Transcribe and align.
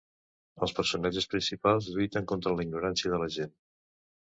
Els 0.67 0.71
personatges 0.79 1.29
principals 1.33 1.91
lluiten 1.97 2.27
contra 2.33 2.57
la 2.57 2.67
ignorància 2.69 3.15
de 3.15 3.23
la 3.27 3.31
gent. 3.39 3.57